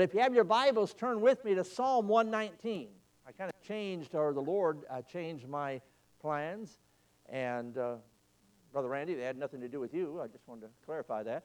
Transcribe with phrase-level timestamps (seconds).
[0.00, 2.88] But if you have your Bibles, turn with me to Psalm 119.
[3.28, 5.82] I kind of changed, or the Lord uh, changed my
[6.22, 6.78] plans.
[7.28, 7.96] And uh,
[8.72, 10.18] Brother Randy, they had nothing to do with you.
[10.22, 11.44] I just wanted to clarify that.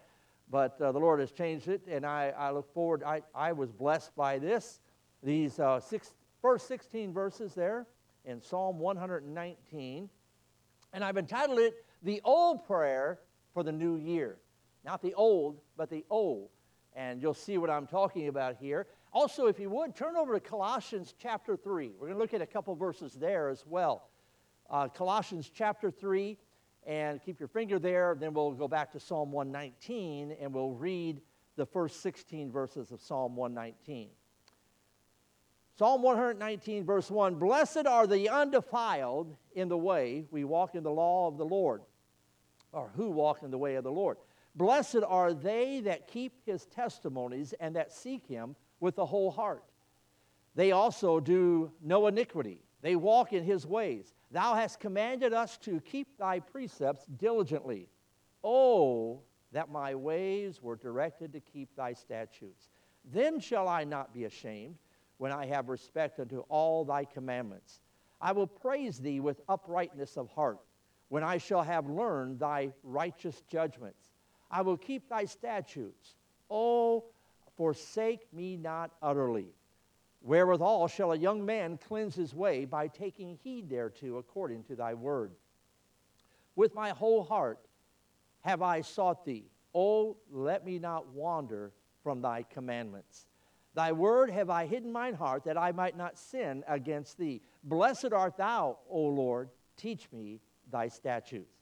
[0.50, 3.04] But uh, the Lord has changed it, and I, I look forward.
[3.04, 4.80] I, I was blessed by this.
[5.22, 7.88] These uh, six, first 16 verses there
[8.24, 10.10] in Psalm 119.
[10.94, 13.20] And I've entitled it The Old Prayer
[13.54, 14.38] for the New Year.
[14.86, 16.52] Not the old, but the old.
[16.96, 18.88] And you'll see what I'm talking about here.
[19.12, 21.92] Also, if you would, turn over to Colossians chapter 3.
[22.00, 24.10] We're going to look at a couple verses there as well.
[24.70, 26.38] Uh, Colossians chapter 3,
[26.86, 28.16] and keep your finger there.
[28.20, 31.22] Then we'll go back to Psalm 119 and we'll read
[31.56, 34.10] the first 16 verses of Psalm 119.
[35.78, 40.92] Psalm 119, verse 1 Blessed are the undefiled in the way we walk in the
[40.92, 41.82] law of the Lord,
[42.72, 44.18] or who walk in the way of the Lord.
[44.56, 49.64] Blessed are they that keep his testimonies and that seek him with the whole heart.
[50.56, 54.14] They also do no iniquity, they walk in his ways.
[54.32, 57.90] Thou hast commanded us to keep thy precepts diligently.
[58.44, 62.70] Oh, that my ways were directed to keep thy statutes.
[63.12, 64.76] Then shall I not be ashamed
[65.18, 67.82] when I have respect unto all thy commandments.
[68.22, 70.60] I will praise thee with uprightness of heart,
[71.10, 74.15] when I shall have learned thy righteous judgments.
[74.50, 76.16] I will keep thy statutes.
[76.50, 77.06] Oh,
[77.58, 79.48] forsake me not utterly.
[80.22, 84.94] Wherewithal shall a young man cleanse his way by taking heed thereto according to thy
[84.94, 85.32] word.
[86.56, 87.60] With my whole heart
[88.42, 89.46] have I sought thee.
[89.74, 93.28] Oh, let me not wander from thy commandments.
[93.74, 97.42] Thy word have I hidden mine heart that I might not sin against thee.
[97.64, 99.50] Blessed art thou, O Lord.
[99.76, 100.40] Teach me
[100.72, 101.55] thy statutes.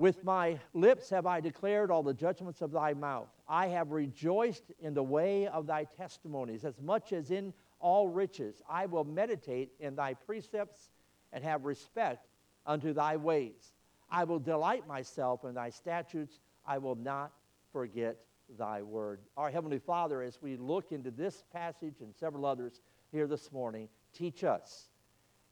[0.00, 3.28] With my lips have I declared all the judgments of thy mouth.
[3.46, 8.62] I have rejoiced in the way of thy testimonies, as much as in all riches.
[8.66, 10.88] I will meditate in thy precepts
[11.34, 12.28] and have respect
[12.64, 13.74] unto thy ways.
[14.10, 16.40] I will delight myself in thy statutes.
[16.64, 17.32] I will not
[17.70, 18.16] forget
[18.56, 19.20] thy word.
[19.36, 22.80] Our Heavenly Father, as we look into this passage and several others
[23.12, 24.88] here this morning, teach us.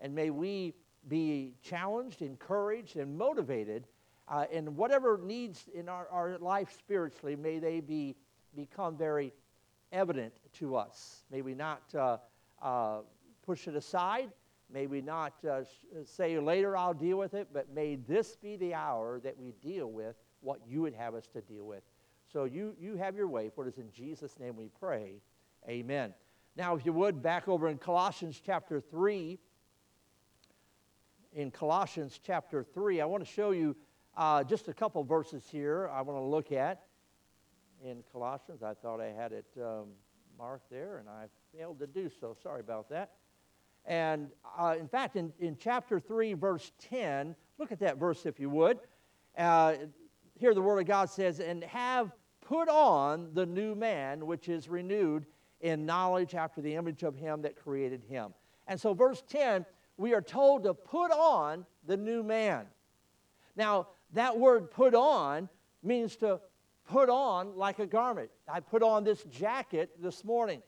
[0.01, 0.73] And may we
[1.07, 3.87] be challenged, encouraged, and motivated
[4.31, 8.17] uh, in whatever needs in our, our life spiritually, may they be,
[8.55, 9.33] become very
[9.93, 11.25] evident to us.
[11.31, 12.19] May we not uh,
[12.63, 12.99] uh,
[13.45, 14.31] push it aside.
[14.71, 15.63] May we not uh,
[16.05, 19.91] say later I'll deal with it, but may this be the hour that we deal
[19.91, 21.83] with what you would have us to deal with.
[22.31, 25.23] So you, you have your way, for it is in Jesus' name we pray.
[25.67, 26.13] Amen.
[26.57, 29.39] Now, if you would, back over in Colossians chapter 3.
[31.33, 33.77] In Colossians chapter 3, I want to show you
[34.19, 36.83] uh, just a couple verses here I want to look at
[37.85, 38.65] in Colossians.
[38.65, 39.87] I thought I had it um,
[40.37, 42.37] marked there, and I failed to do so.
[42.43, 43.13] Sorry about that.
[43.87, 48.41] And uh, in fact, in, in chapter 3, verse 10, look at that verse if
[48.41, 48.81] you would.
[49.37, 49.75] Uh,
[50.35, 54.69] here the Word of God says, And have put on the new man, which is
[54.69, 55.27] renewed
[55.61, 58.35] in knowledge after the image of him that created him.
[58.67, 59.65] And so, verse 10,
[59.97, 62.67] we are told to put on the new man.
[63.57, 65.49] Now, that word put on
[65.83, 66.41] means to
[66.89, 68.31] put on like a garment.
[68.53, 70.63] I put on this jacket this morning.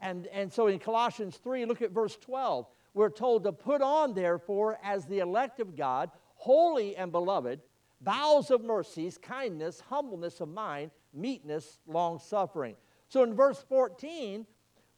[0.00, 2.66] And, and so in Colossians 3, look at verse 12.
[2.94, 7.60] We're told to put on, therefore, as the elect of God, holy and beloved,
[8.00, 12.74] bowels of mercies, kindness, humbleness of mind, meekness, long suffering.
[13.08, 14.46] So in verse 14,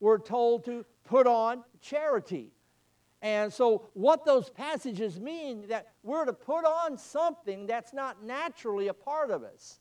[0.01, 2.54] we're told to put on charity.
[3.25, 8.89] And so, what those passages mean that we're to put on something that's not naturally
[8.89, 9.81] a part of us.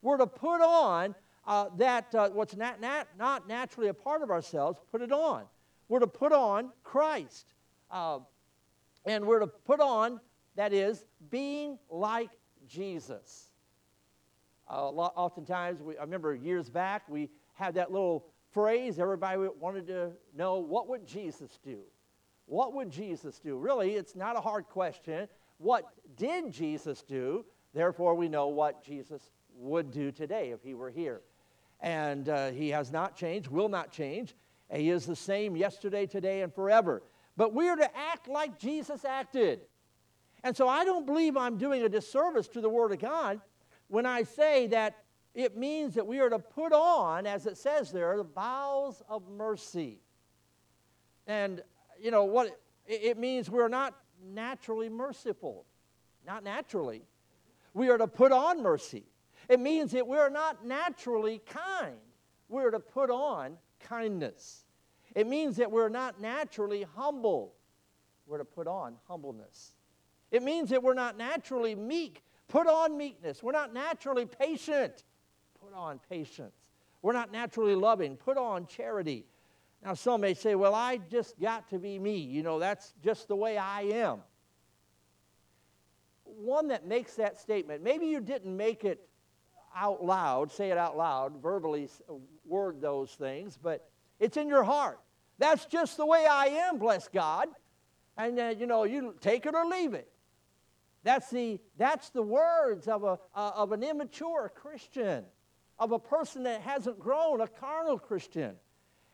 [0.00, 4.30] We're to put on uh, that uh, what's not, not, not naturally a part of
[4.30, 5.42] ourselves, put it on.
[5.88, 7.54] We're to put on Christ.
[7.90, 8.20] Uh,
[9.04, 10.20] and we're to put on,
[10.54, 12.30] that is, being like
[12.68, 13.48] Jesus.
[14.70, 20.12] Uh, oftentimes, we, I remember years back, we had that little phrase, everybody wanted to
[20.36, 21.80] know what would Jesus do?
[22.46, 23.56] What would Jesus do?
[23.56, 25.28] Really, it's not a hard question.
[25.58, 25.84] What
[26.16, 27.44] did Jesus do?
[27.72, 31.22] Therefore, we know what Jesus would do today if he were here.
[31.80, 34.34] And uh, he has not changed, will not change.
[34.72, 37.02] He is the same yesterday, today, and forever.
[37.36, 39.60] But we are to act like Jesus acted.
[40.42, 43.40] And so I don't believe I'm doing a disservice to the Word of God
[43.88, 45.04] when I say that
[45.34, 49.28] it means that we are to put on, as it says there, the bowels of
[49.28, 49.98] mercy.
[51.26, 51.62] And
[52.00, 53.94] you know, what it means we're not
[54.32, 55.64] naturally merciful.
[56.26, 57.02] Not naturally.
[57.74, 59.04] We are to put on mercy.
[59.48, 61.96] It means that we're not naturally kind.
[62.48, 64.64] we're to put on kindness.
[65.14, 67.54] It means that we're not naturally humble.
[68.26, 69.74] We're to put on humbleness.
[70.30, 72.22] It means that we're not naturally meek.
[72.48, 73.42] Put on meekness.
[73.42, 75.04] We're not naturally patient.
[75.62, 76.70] Put on patience.
[77.02, 78.16] We're not naturally loving.
[78.16, 79.26] Put on charity.
[79.84, 82.16] Now, some may say, well, I just got to be me.
[82.16, 84.20] You know, that's just the way I am.
[86.24, 89.06] One that makes that statement, maybe you didn't make it
[89.76, 91.88] out loud, say it out loud, verbally
[92.46, 95.00] word those things, but it's in your heart.
[95.38, 97.48] That's just the way I am, bless God.
[98.16, 100.08] And, uh, you know, you take it or leave it.
[101.02, 105.24] That's the, that's the words of, a, uh, of an immature Christian,
[105.78, 108.54] of a person that hasn't grown, a carnal Christian.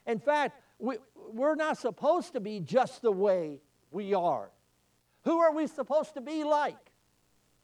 [0.07, 0.97] In fact, we,
[1.33, 3.61] we're not supposed to be just the way
[3.91, 4.51] we are.
[5.25, 6.77] Who are we supposed to be like?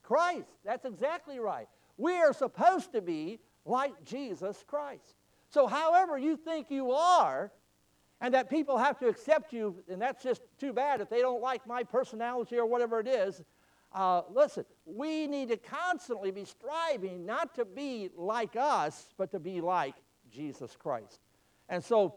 [0.03, 0.49] Christ.
[0.65, 1.69] That's exactly right.
[1.97, 5.17] We are supposed to be like Jesus Christ.
[5.49, 7.51] So, however you think you are,
[8.21, 11.43] and that people have to accept you, and that's just too bad if they don't
[11.43, 13.43] like my personality or whatever it is.
[13.93, 19.39] Uh, listen, we need to constantly be striving not to be like us, but to
[19.39, 19.95] be like
[20.31, 21.21] Jesus Christ.
[21.69, 22.17] And so,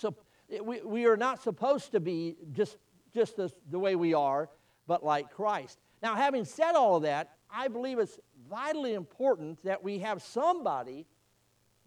[0.00, 0.14] so
[0.50, 2.76] eh, we, we are not supposed to be just,
[3.12, 4.48] just the, the way we are,
[4.86, 5.78] but like Christ.
[6.02, 8.18] Now, having said all of that, I believe it's
[8.48, 11.06] vitally important that we have somebody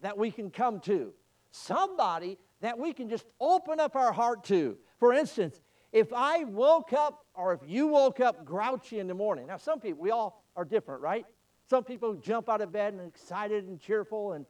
[0.00, 1.12] that we can come to,
[1.50, 4.76] somebody that we can just open up our heart to.
[4.98, 5.60] For instance,
[5.92, 9.80] if I woke up or if you woke up grouchy in the morning, now some
[9.80, 11.26] people, we all are different, right?
[11.68, 14.44] Some people jump out of bed and excited and cheerful, and,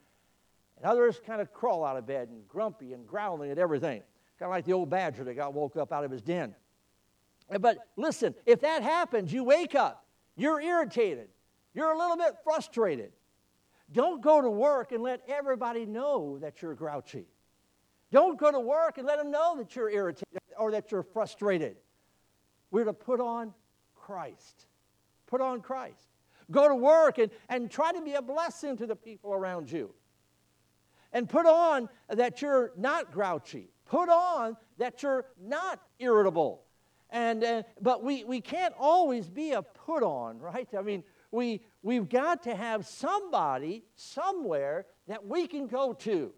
[0.85, 4.03] and others kind of crawl out of bed and grumpy and growling at everything.
[4.39, 6.55] Kind of like the old badger that got woke up out of his den.
[7.49, 10.05] Eh, but listen, if that happens, you wake up,
[10.37, 11.29] you're irritated,
[11.73, 13.13] you're a little bit frustrated.
[13.93, 17.29] Don't go to work and let everybody know that you're grouchy.
[18.13, 21.77] Don't go to work and let them know that you're irritated or that you're frustrated.
[22.71, 23.55] We're to put on
[23.95, 24.67] Christ.
[25.29, 26.11] Put on Christ.
[26.51, 29.95] Go to work and, and try to be a blessing to the people around you.
[31.15, 33.71] And put on that you're not grouchy.
[33.87, 36.65] Put on that you're not irritable.
[37.09, 40.69] And, uh, but we, we can't always be a put on, right?
[40.77, 46.33] I mean, we, we've got to have somebody somewhere that we can go to,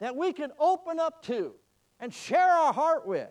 [0.00, 1.54] that we can open up to
[2.00, 3.30] and share our heart with.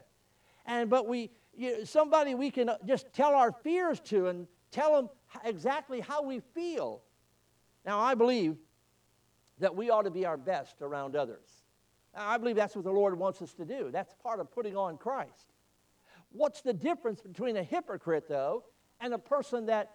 [0.66, 4.48] And, but we, you know, somebody we can uh, just tell our fears to and
[4.72, 5.10] tell them
[5.44, 7.01] exactly how we feel.
[7.86, 8.56] Now, I believe
[9.59, 11.48] that we ought to be our best around others.
[12.15, 13.89] I believe that's what the Lord wants us to do.
[13.92, 15.54] That's part of putting on Christ.
[16.31, 18.63] What's the difference between a hypocrite, though,
[19.00, 19.92] and a person that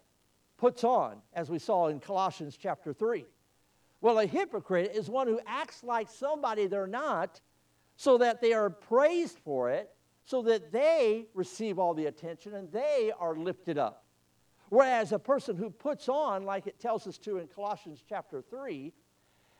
[0.57, 3.25] puts on, as we saw in Colossians chapter 3?
[4.01, 7.41] Well, a hypocrite is one who acts like somebody they're not
[7.97, 9.91] so that they are praised for it,
[10.25, 14.05] so that they receive all the attention and they are lifted up.
[14.71, 18.93] Whereas a person who puts on, like it tells us to in Colossians chapter 3,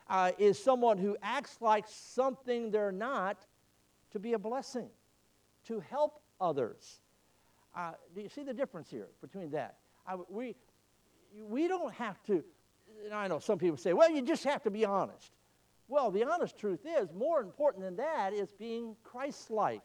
[0.09, 3.47] uh, is someone who acts like something they're not
[4.11, 4.89] to be a blessing,
[5.67, 7.01] to help others.
[7.75, 9.79] Uh, do you see the difference here between that?
[10.07, 10.55] I, we,
[11.49, 12.45] we don't have to,
[13.13, 15.33] I know some people say, well, you just have to be honest.
[15.89, 19.83] Well, the honest truth is, more important than that is being Christ like.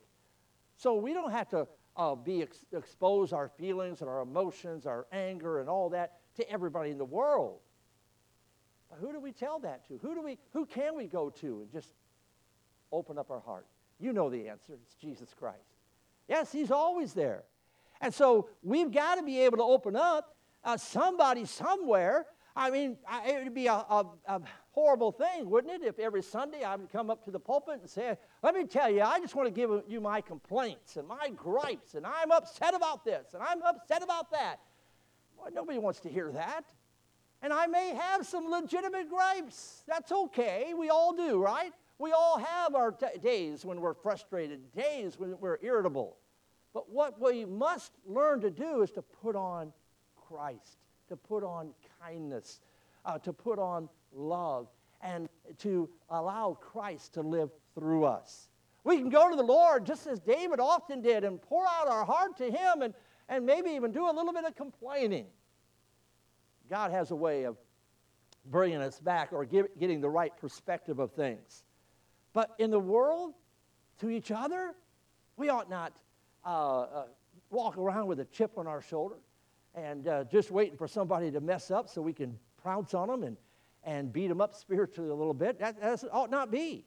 [0.75, 5.07] So we don't have to uh, be ex- expose our feelings and our emotions, our
[5.11, 7.59] anger, and all that to everybody in the world.
[8.99, 9.97] Who do we tell that to?
[10.01, 11.91] Who, do we, who can we go to and just
[12.91, 13.65] open up our heart?
[13.99, 14.73] You know the answer.
[14.73, 15.57] It's Jesus Christ.
[16.27, 17.43] Yes, he's always there.
[18.01, 22.25] And so we've got to be able to open up uh, somebody somewhere.
[22.55, 26.63] I mean, it would be a, a, a, horrible thing, wouldn't it, if every Sunday
[26.63, 29.33] I would come up to the pulpit and say, Let me tell you, I just
[29.33, 33.41] want to give you my complaints and my gripes, and I'm upset about this, and
[33.41, 34.57] I'm upset about that.
[35.35, 36.65] Well, nobody wants to hear that.
[37.41, 39.83] And I may have some legitimate gripes.
[39.87, 40.73] That's okay.
[40.77, 41.71] We all do, right?
[41.99, 46.17] We all have our t- days when we're frustrated, days when we're irritable.
[46.73, 49.71] But what we must learn to do is to put on
[50.15, 50.77] Christ,
[51.09, 52.61] to put on kindness,
[53.05, 54.67] uh, to put on love,
[55.01, 55.29] and
[55.59, 58.49] to allow Christ to live through us.
[58.83, 62.05] We can go to the Lord just as David often did and pour out our
[62.05, 62.93] heart to Him and,
[63.27, 65.27] and maybe even do a little bit of complaining.
[66.69, 67.57] God has a way of
[68.45, 71.63] bringing us back or getting the right perspective of things.
[72.33, 73.33] But in the world,
[73.99, 74.73] to each other,
[75.37, 75.93] we ought not
[76.45, 77.05] uh, uh,
[77.49, 79.15] walk around with a chip on our shoulder
[79.75, 83.23] and uh, just waiting for somebody to mess up so we can pounce on them
[83.23, 83.37] and,
[83.83, 85.59] and beat them up spiritually a little bit.
[85.59, 86.85] That, that ought not be.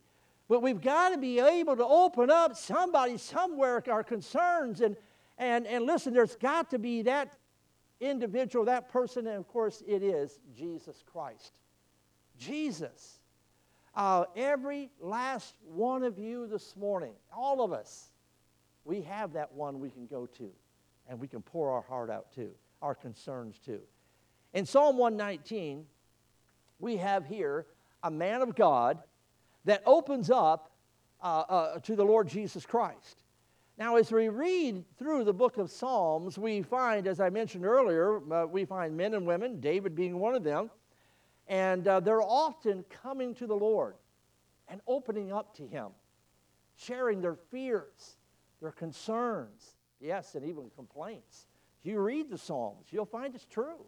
[0.48, 4.80] But we've got to be able to open up somebody somewhere our concerns.
[4.80, 4.96] And,
[5.38, 7.36] and, and listen, there's got to be that
[8.00, 11.52] individual, that person, and of course it is Jesus Christ.
[12.38, 13.20] Jesus.
[13.94, 18.10] Uh, every last one of you this morning, all of us,
[18.84, 20.50] we have that one we can go to
[21.08, 23.80] and we can pour our heart out to, our concerns to.
[24.54, 25.84] In Psalm 119,
[26.78, 27.66] we have here
[28.02, 28.98] a man of God
[29.64, 30.72] that opens up
[31.22, 33.24] uh, uh, to the Lord Jesus Christ.
[33.80, 38.20] Now, as we read through the book of Psalms, we find, as I mentioned earlier,
[38.30, 40.70] uh, we find men and women, David being one of them,
[41.48, 43.94] and uh, they're often coming to the Lord
[44.68, 45.86] and opening up to Him,
[46.76, 48.18] sharing their fears,
[48.60, 51.46] their concerns, yes, and even complaints.
[51.82, 53.86] If you read the Psalms, you'll find it's true.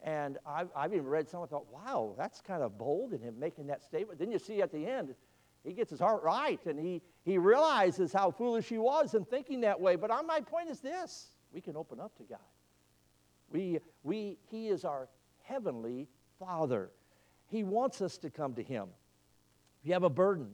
[0.00, 3.34] And I've, I've even read some and thought, wow, that's kind of bold in him
[3.36, 4.20] making that statement.
[4.20, 5.12] Then you see at the end,
[5.64, 9.60] he gets his heart right and he, he realizes how foolish he was in thinking
[9.60, 9.96] that way.
[9.96, 12.38] But on my point is this we can open up to God.
[13.50, 15.08] We, we, he is our
[15.42, 16.90] heavenly Father.
[17.48, 18.88] He wants us to come to Him.
[19.80, 20.48] If you have a burden,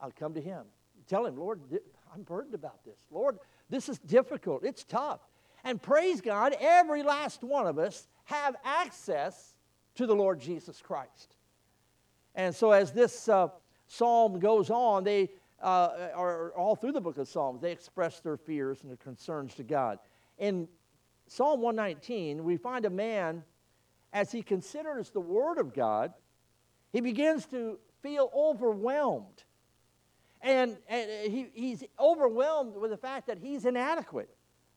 [0.00, 0.64] I'll come to Him.
[1.08, 1.60] Tell Him, Lord,
[2.12, 2.98] I'm burdened about this.
[3.10, 3.38] Lord,
[3.70, 4.64] this is difficult.
[4.64, 5.20] It's tough.
[5.64, 9.54] And praise God, every last one of us have access
[9.94, 11.36] to the Lord Jesus Christ.
[12.34, 13.48] And so, as this uh,
[13.86, 15.30] psalm goes on, they
[15.62, 19.54] uh, are all through the book of Psalms, they express their fears and their concerns
[19.54, 19.98] to God.
[20.38, 20.68] In
[21.28, 23.44] Psalm 119, we find a man,
[24.12, 26.12] as he considers the Word of God,
[26.92, 29.44] he begins to feel overwhelmed.
[30.42, 34.28] And, and he, he's overwhelmed with the fact that he's inadequate.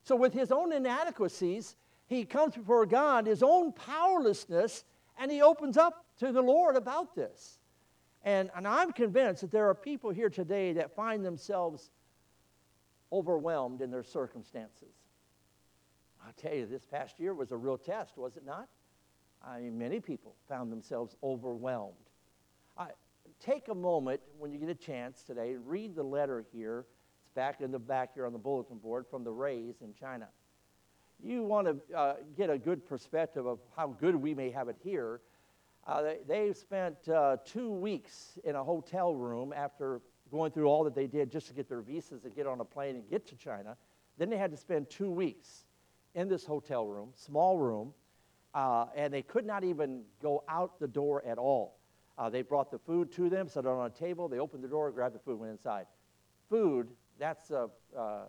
[0.03, 1.75] So, with his own inadequacies,
[2.05, 4.83] he comes before God, his own powerlessness,
[5.17, 7.57] and he opens up to the Lord about this.
[8.25, 11.91] And, and I'm convinced that there are people here today that find themselves
[13.13, 14.95] overwhelmed in their circumstances.
[16.25, 18.67] I'll tell you, this past year was a real test, was it not?
[19.47, 21.93] I mean, many people found themselves overwhelmed.
[22.77, 22.87] I,
[23.39, 26.85] take a moment when you get a chance today, read the letter here.
[27.21, 30.27] It's back in the back here on the bulletin board from the Rays in China
[31.23, 34.77] you want to uh, get a good perspective of how good we may have it
[34.83, 35.21] here,
[35.87, 40.01] uh, they, they spent uh, two weeks in a hotel room after
[40.31, 42.65] going through all that they did just to get their visas and get on a
[42.65, 43.77] plane and get to China.
[44.17, 45.65] Then they had to spend two weeks
[46.15, 47.93] in this hotel room, small room,
[48.53, 51.77] uh, and they could not even go out the door at all.
[52.17, 54.67] Uh, they brought the food to them, set it on a table, they opened the
[54.67, 55.85] door, grabbed the food, went inside.
[56.49, 56.87] Food,
[57.19, 58.23] that's a, uh,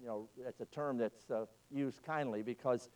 [0.00, 2.88] you know, that's a term that's uh, used kindly because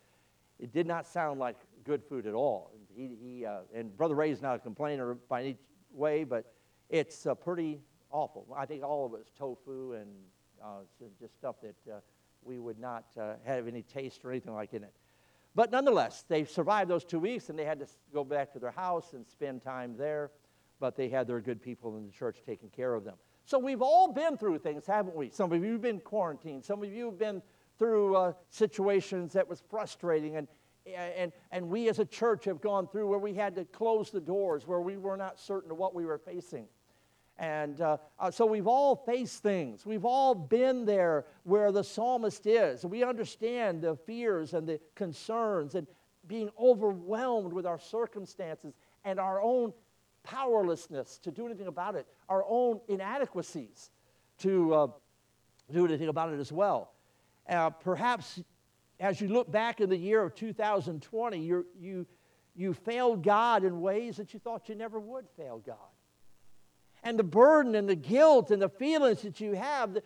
[0.59, 2.71] it did not sound like good food at all.
[2.95, 5.57] He, he uh, and Brother Ray is not a complainer by any
[5.93, 6.53] way, but
[6.89, 7.81] it's uh, pretty
[8.11, 8.47] awful.
[8.55, 10.09] I think all of it's tofu and
[10.63, 10.81] uh,
[11.19, 11.99] just stuff that uh,
[12.43, 14.93] we would not uh, have any taste or anything like in it.
[15.53, 18.71] But nonetheless, they survived those two weeks and they had to go back to their
[18.71, 20.31] house and spend time there.
[20.79, 23.15] But they had their good people in the church taking care of them.
[23.45, 25.29] So we've all been through things, haven't we?
[25.29, 26.63] Some of you have been quarantined.
[26.63, 27.41] Some of you have been
[27.77, 30.37] through uh, situations that was frustrating.
[30.37, 30.47] And,
[30.85, 34.21] and, and we as a church have gone through where we had to close the
[34.21, 36.67] doors, where we were not certain of what we were facing.
[37.37, 39.85] And uh, uh, so we've all faced things.
[39.85, 42.85] We've all been there where the psalmist is.
[42.85, 45.87] We understand the fears and the concerns and
[46.27, 49.73] being overwhelmed with our circumstances and our own
[50.23, 53.89] powerlessness to do anything about it, our own inadequacies
[54.37, 54.87] to uh,
[55.71, 56.93] do anything about it as well.
[57.49, 58.39] Uh, perhaps
[59.01, 62.07] as you look back in the year of 2020, you you,
[62.55, 65.75] you failed God in ways that you thought you never would fail God.
[67.03, 69.97] And the burden and the guilt and the feelings that you have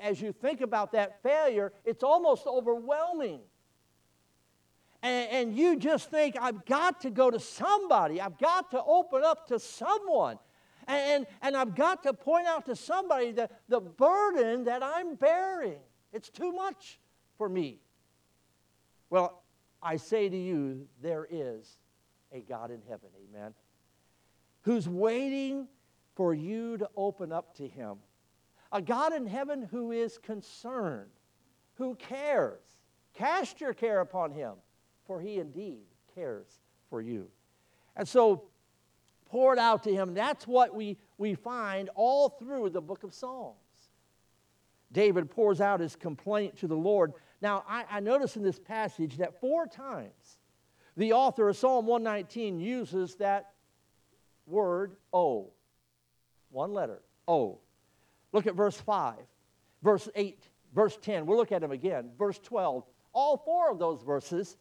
[0.00, 3.40] as you think about that failure, it's almost overwhelming
[5.02, 9.22] and, and you just think, I've got to go to somebody, I've got to open
[9.24, 10.38] up to someone.
[10.88, 15.78] And, and, I've got to point out to somebody the, the burden that I'm bearing.
[16.12, 16.98] It's too much
[17.38, 17.78] for me.
[19.12, 19.42] Well,
[19.82, 21.76] I say to you, there is
[22.32, 23.52] a God in heaven, amen,
[24.62, 25.68] who's waiting
[26.14, 27.96] for you to open up to him.
[28.72, 31.10] A God in heaven who is concerned,
[31.74, 32.62] who cares.
[33.12, 34.54] Cast your care upon him
[35.06, 36.46] for he indeed cares
[36.88, 37.28] for you.
[37.94, 38.44] And so,
[39.26, 40.14] pour it out to him.
[40.14, 43.58] That's what we, we find all through the book of Psalms.
[44.90, 47.12] David pours out his complaint to the Lord.
[47.42, 50.38] Now, I, I notice in this passage that four times
[50.96, 53.50] the author of Psalm 119 uses that
[54.46, 55.50] word O.
[56.50, 57.58] One letter, O.
[58.32, 59.16] Look at verse 5,
[59.82, 61.26] verse 8, verse 10.
[61.26, 62.10] We'll look at them again.
[62.16, 62.84] Verse 12.
[63.12, 64.56] All four of those verses,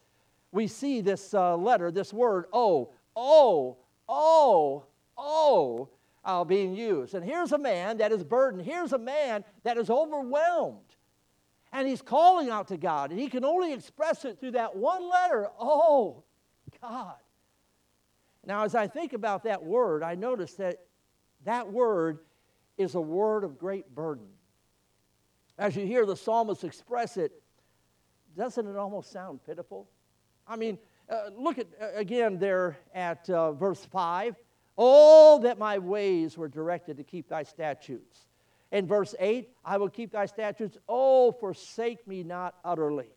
[0.52, 2.92] we see this uh, letter, this word O.
[3.16, 3.78] O,
[4.10, 4.86] O,
[5.18, 5.90] O
[6.26, 7.14] uh, being used.
[7.14, 8.66] And here's a man that is burdened.
[8.66, 10.91] Here's a man that is overwhelmed.
[11.74, 13.12] And he's calling out to God.
[13.12, 16.24] And he can only express it through that one letter, Oh,
[16.82, 17.16] God.
[18.46, 20.78] Now, as I think about that word, I notice that
[21.46, 22.20] that word
[22.78, 24.28] is a word of great burden.
[25.58, 27.32] As you hear the psalmist express it,
[28.36, 29.88] doesn't it almost sound pitiful?
[30.48, 30.78] I mean,
[31.10, 34.36] uh, look at uh, again there at uh, verse 5.
[34.78, 38.26] Oh, that my ways were directed to keep thy statutes.
[38.72, 40.78] In verse 8, I will keep thy statutes.
[40.88, 43.10] Oh, forsake me not utterly.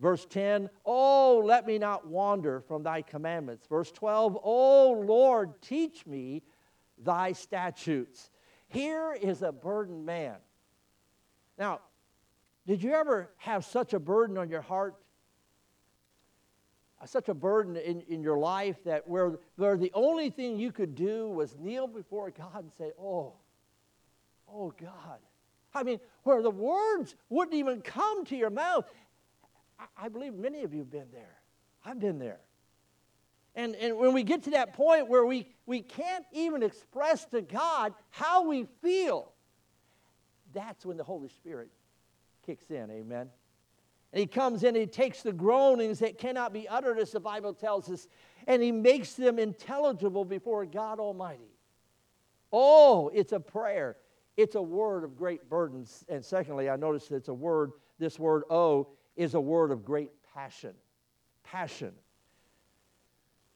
[0.00, 3.66] Verse 10, Oh, let me not wander from thy commandments.
[3.66, 6.42] Verse 12, Oh, Lord, teach me
[6.98, 8.30] thy statutes.
[8.68, 10.36] Here is a burdened man.
[11.58, 11.80] Now,
[12.66, 14.96] did you ever have such a burden on your heart?
[17.00, 20.72] Uh, such a burden in, in your life that where, where the only thing you
[20.72, 23.34] could do was kneel before God and say, Oh,
[24.52, 25.18] oh God.
[25.74, 28.84] I mean, where the words wouldn't even come to your mouth.
[29.96, 31.36] I, believe many of you have been there.
[31.84, 32.40] I've been there.
[33.54, 37.42] And, and when we get to that point where we, we can't even express to
[37.42, 39.32] God how we feel,
[40.54, 41.70] that's when the Holy Spirit
[42.44, 42.90] kicks in.
[42.90, 43.28] Amen.
[44.12, 47.20] And he comes in, and he takes the groanings that cannot be uttered, as the
[47.20, 48.08] Bible tells us,
[48.46, 51.50] and he makes them intelligible before God Almighty.
[52.52, 53.96] Oh, it's a prayer.
[54.36, 56.04] It's a word of great burdens.
[56.08, 59.84] And secondly, I noticed that it's a word, this word, oh, is a word of
[59.84, 60.74] great passion.
[61.42, 61.92] Passion.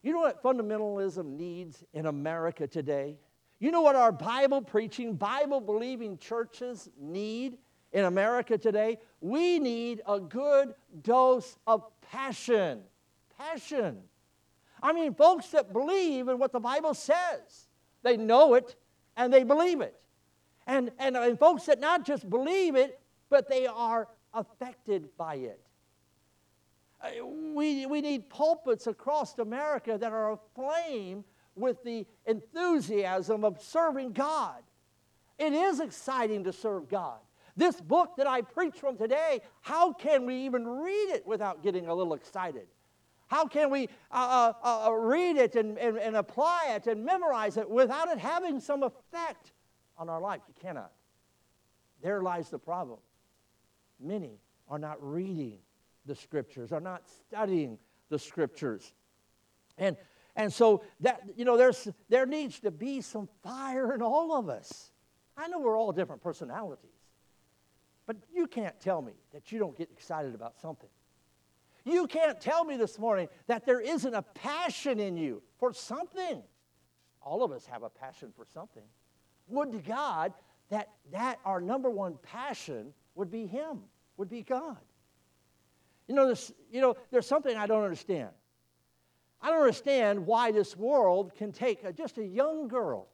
[0.01, 3.17] You know what fundamentalism needs in America today?
[3.59, 7.59] You know what our Bible preaching, Bible believing churches need
[7.91, 8.97] in America today?
[9.19, 12.81] We need a good dose of passion.
[13.37, 13.99] Passion.
[14.81, 17.67] I mean, folks that believe in what the Bible says,
[18.01, 18.75] they know it
[19.15, 20.00] and they believe it.
[20.71, 25.59] And, and, and folks that not just believe it, but they are affected by it.
[27.03, 34.13] Uh, we, we need pulpits across America that are aflame with the enthusiasm of serving
[34.13, 34.63] God.
[35.37, 37.19] It is exciting to serve God.
[37.57, 41.89] This book that I preach from today, how can we even read it without getting
[41.89, 42.67] a little excited?
[43.27, 47.57] How can we uh, uh, uh, read it and, and, and apply it and memorize
[47.57, 49.51] it without it having some effect
[50.01, 50.41] on our life?
[50.47, 50.91] You cannot.
[52.01, 52.99] There lies the problem.
[53.99, 55.59] Many are not reading
[56.07, 57.77] the scriptures, are not studying
[58.09, 58.93] the scriptures.
[59.77, 59.95] And,
[60.35, 64.49] and so that, you know, there's, there needs to be some fire in all of
[64.49, 64.91] us.
[65.37, 66.89] I know we're all different personalities,
[68.07, 70.89] but you can't tell me that you don't get excited about something.
[71.85, 76.41] You can't tell me this morning that there isn't a passion in you for something.
[77.21, 78.83] All of us have a passion for something.
[79.47, 80.33] Would to God
[80.69, 83.79] that, that our number one passion would be Him,
[84.17, 84.77] would be God.
[86.07, 88.29] You know, this, you know, there's something I don't understand.
[89.41, 93.07] I don't understand why this world can take a, just a young girl,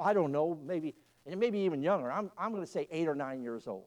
[0.00, 0.94] I don't know, maybe,
[1.26, 2.10] and maybe even younger.
[2.10, 3.86] I'm, I'm going to say eight or nine years old.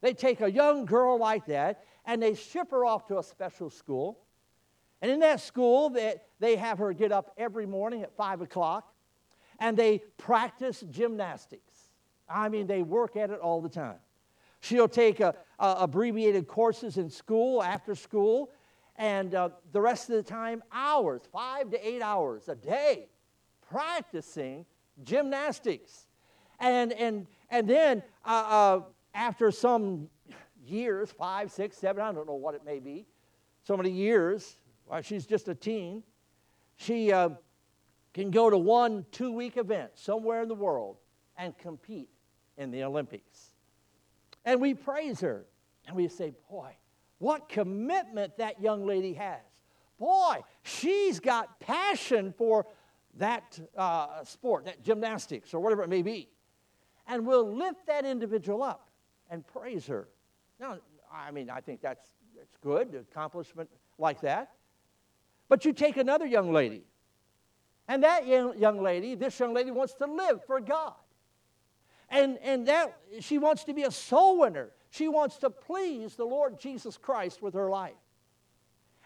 [0.00, 3.70] They take a young girl like that and they ship her off to a special
[3.70, 4.20] school.
[5.02, 8.89] And in that school, they, they have her get up every morning at 5 o'clock
[9.60, 11.90] and they practice gymnastics.
[12.28, 13.98] I mean, they work at it all the time.
[14.60, 15.22] She'll take
[15.58, 18.50] abbreviated courses in school, after school,
[18.96, 23.08] and uh, the rest of the time, hours, five to eight hours a day,
[23.70, 24.66] practicing
[25.02, 26.06] gymnastics.
[26.58, 28.80] And, and, and then uh, uh,
[29.14, 30.08] after some
[30.66, 33.06] years, five, six, seven, I don't know what it may be,
[33.62, 36.02] so many years, while she's just a teen,
[36.76, 37.30] she uh,
[38.12, 40.96] can go to one two week event somewhere in the world
[41.36, 42.08] and compete
[42.56, 43.54] in the Olympics.
[44.44, 45.46] And we praise her.
[45.86, 46.76] And we say, boy,
[47.18, 49.40] what commitment that young lady has.
[49.98, 52.66] Boy, she's got passion for
[53.16, 56.28] that uh, sport, that gymnastics, or whatever it may be.
[57.06, 58.88] And we'll lift that individual up
[59.30, 60.08] and praise her.
[60.60, 60.78] Now,
[61.12, 63.68] I mean, I think that's, that's good, accomplishment
[63.98, 64.52] like that.
[65.48, 66.84] But you take another young lady,
[67.90, 70.94] and that young, lady, this young lady wants to live for God.
[72.08, 74.70] And, and that she wants to be a soul winner.
[74.90, 77.98] She wants to please the Lord Jesus Christ with her life.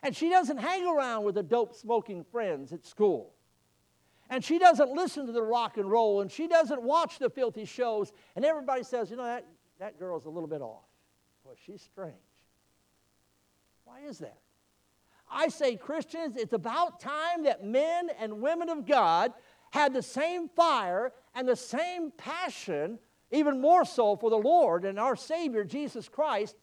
[0.02, 3.32] And she doesn't hang around with the dope smoking friends at school.
[4.28, 7.64] and she doesn't listen to the rock and roll and she doesn't watch the filthy
[7.64, 8.12] shows.
[8.36, 9.46] And everybody says, you know, that,
[9.78, 10.84] that girl's a little bit off.
[11.42, 12.16] Boy, she's strange.
[13.84, 14.36] Why is that?
[15.34, 19.32] I say, Christians, it's about time that men and women of God
[19.70, 22.98] had the same fire and the same passion,
[23.32, 26.56] even more so for the Lord and our Savior, Jesus Christ,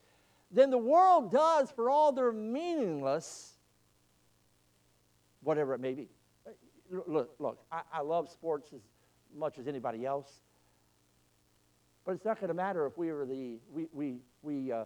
[0.49, 3.57] than the world does for all their meaningless,
[5.43, 6.09] whatever it may be.
[6.89, 8.81] Look, look, I, I love sports as
[9.35, 10.41] much as anybody else,
[12.05, 14.83] but it's not going to matter if we were the we we we uh,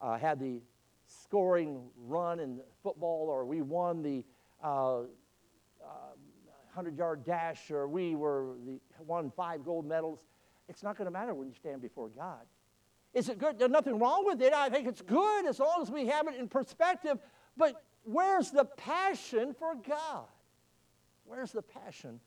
[0.00, 0.60] uh, had the
[1.22, 4.24] scoring run in football, or we won the
[4.62, 5.02] uh,
[6.74, 10.26] 100 yard dash, or we were the, won five gold medals.
[10.68, 12.40] It's not going to matter when you stand before God.
[13.12, 13.58] Is it good?
[13.58, 14.52] There's nothing wrong with it.
[14.52, 17.18] I think it's good as long as we have it in perspective.
[17.56, 20.26] But where's the passion for God?
[21.24, 22.18] Where's the passion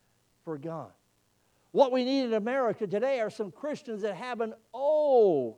[0.45, 0.91] for God?
[1.71, 5.57] What we need in America today are some Christians that have an oh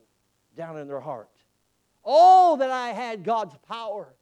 [0.58, 1.30] down in their heart.
[2.04, 4.14] Oh, that I had God's power.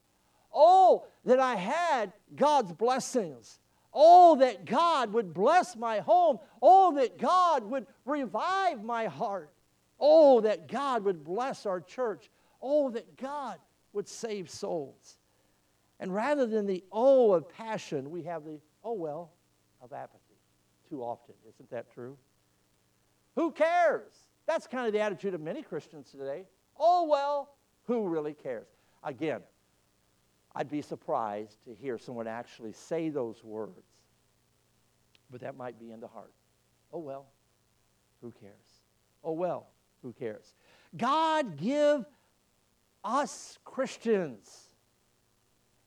[0.54, 3.60] Oh, that I had God's blessings.
[3.94, 6.40] Oh, that God would bless my home.
[6.62, 9.52] Oh, that God would revive my heart.
[10.00, 12.30] Oh, that God would bless our church.
[12.62, 13.58] Oh, that God
[13.94, 15.18] would save souls.
[16.00, 19.32] And rather than the oh of passion, we have the oh well
[19.82, 20.38] of apathy
[20.90, 21.34] too often.
[21.48, 22.18] Isn't that true?
[23.36, 24.14] Who cares?
[24.46, 26.46] That's kind of the attitude of many Christians today.
[26.80, 27.57] Oh well,
[27.88, 28.68] who really cares?
[29.04, 29.42] Again,
[30.54, 33.88] I'd be surprised to hear someone actually say those words,
[35.32, 36.34] but that might be in the heart.
[36.92, 37.28] Oh well,
[38.22, 38.54] who cares?
[39.24, 39.68] Oh well,
[40.02, 40.54] who cares?
[40.96, 42.06] God give
[43.04, 44.70] us Christians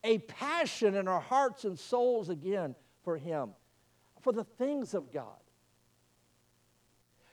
[0.02, 3.50] a passion in our hearts and souls again for Him,
[4.22, 5.26] for the things of God.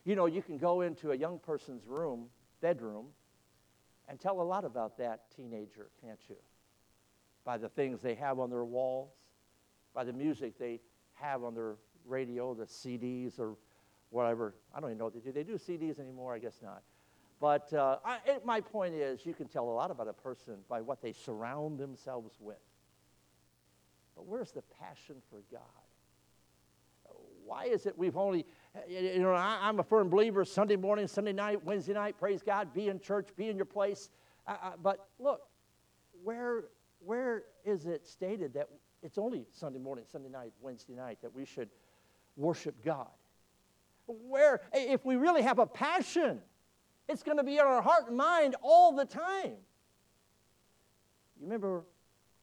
[0.03, 2.27] You know, you can go into a young person's room,
[2.61, 3.07] bedroom,
[4.07, 6.35] and tell a lot about that teenager, can't you?
[7.43, 9.11] By the things they have on their walls,
[9.93, 10.79] by the music they
[11.13, 13.55] have on their radio, the CDs or
[14.09, 14.53] whatever.
[14.73, 15.05] I don't even know.
[15.05, 16.33] What they do they do CDs anymore?
[16.33, 16.83] I guess not.
[17.39, 20.55] But uh, I, it, my point is, you can tell a lot about a person
[20.67, 22.57] by what they surround themselves with.
[24.15, 25.61] But where's the passion for God?
[27.47, 28.45] Why is it we've only,
[28.87, 32.73] you know, I, am a firm believer Sunday morning, Sunday night, Wednesday night, praise God,
[32.73, 34.09] be in church, be in your place.
[34.81, 35.41] But look,
[36.23, 36.65] where,
[36.99, 38.69] where is it stated that
[39.03, 41.69] it's only Sunday morning, Sunday night, Wednesday night that we should
[42.35, 43.07] worship God?
[44.07, 46.39] Where, if we really have a passion,
[47.09, 49.57] it's going to be in our heart and mind all the time.
[51.39, 51.83] You remember,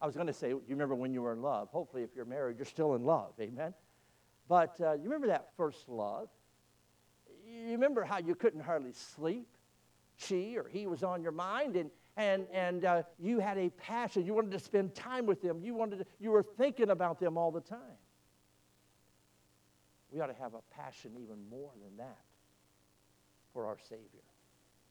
[0.00, 1.70] I was going to say, you remember when you were in love.
[1.70, 3.32] Hopefully, if you're married, you're still in love.
[3.40, 3.74] Amen.
[4.48, 6.28] But uh, you remember that first love?
[7.46, 9.48] You remember how you couldn't hardly sleep?
[10.16, 14.24] She or he was on your mind, and, and, and uh, you had a passion.
[14.24, 15.60] You wanted to spend time with them.
[15.62, 17.78] You, wanted to, you were thinking about them all the time.
[20.12, 22.20] We ought to have a passion even more than that
[23.52, 24.22] for our Savior.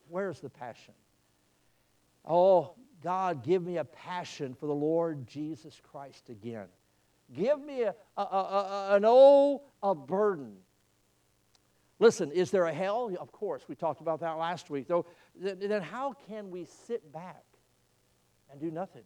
[0.09, 0.93] Where's the passion?
[2.25, 6.67] Oh, God, give me a passion for the Lord Jesus Christ again.
[7.33, 10.57] Give me a, a, a, an O of burden.
[11.99, 13.11] Listen, is there a hell?
[13.19, 14.87] Of course, we talked about that last week.
[14.87, 17.43] Though, then how can we sit back
[18.51, 19.03] and do nothing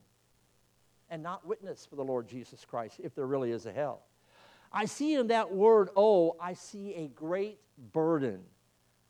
[1.09, 4.01] and not witness for the Lord Jesus Christ if there really is a hell?
[4.71, 7.59] I see in that word, oh, I see a great
[7.93, 8.41] burden.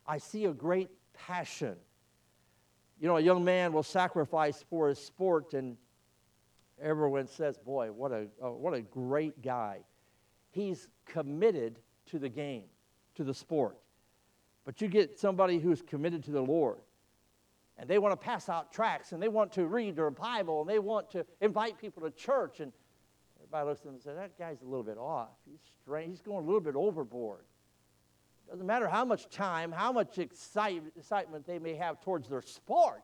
[0.06, 1.76] I see a great passion.
[3.00, 5.76] You know, a young man will sacrifice for his sport and
[6.82, 9.80] everyone says, boy, what a, oh, what a great guy.
[10.50, 12.64] He's committed to the game,
[13.16, 13.78] to the sport.
[14.64, 16.78] But you get somebody who's committed to the Lord,
[17.78, 20.68] and they want to pass out tracts, and they want to read their Bible, and
[20.68, 22.72] they want to invite people to church, and
[23.38, 25.28] everybody looks at them and says, that guy's a little bit off.
[25.50, 26.10] He's strange.
[26.10, 27.44] He's going a little bit overboard.
[28.50, 33.02] Doesn't matter how much time, how much excite, excitement they may have towards their sport,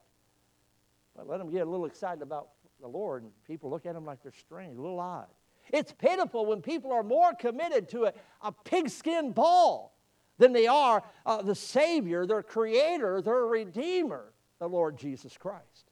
[1.15, 2.49] but let them get a little excited about
[2.85, 5.29] the Lord, and people look at him like they're strange, a little odd.
[5.73, 9.97] It's pitiful when people are more committed to a, a pigskin ball
[10.37, 15.91] than they are uh, the Savior, their Creator, their Redeemer, the Lord Jesus Christ.